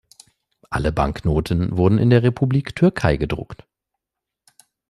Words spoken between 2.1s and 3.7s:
Republik Türkei gedruckt.